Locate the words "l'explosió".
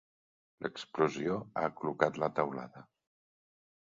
0.65-1.37